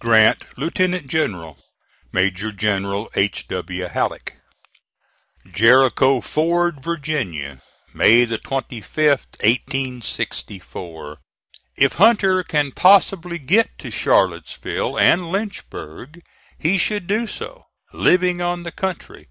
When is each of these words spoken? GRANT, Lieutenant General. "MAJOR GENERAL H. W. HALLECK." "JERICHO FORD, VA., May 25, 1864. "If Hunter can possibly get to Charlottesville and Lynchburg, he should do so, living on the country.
GRANT, 0.00 0.44
Lieutenant 0.58 1.06
General. 1.06 1.56
"MAJOR 2.12 2.52
GENERAL 2.52 3.10
H. 3.14 3.48
W. 3.48 3.86
HALLECK." 3.88 4.36
"JERICHO 5.50 6.20
FORD, 6.20 6.82
VA., 6.84 7.58
May 7.94 8.26
25, 8.26 9.08
1864. 9.40 11.18
"If 11.78 11.94
Hunter 11.94 12.42
can 12.42 12.70
possibly 12.72 13.38
get 13.38 13.78
to 13.78 13.90
Charlottesville 13.90 14.98
and 14.98 15.30
Lynchburg, 15.32 16.20
he 16.58 16.76
should 16.76 17.06
do 17.06 17.26
so, 17.26 17.64
living 17.94 18.42
on 18.42 18.64
the 18.64 18.72
country. 18.72 19.28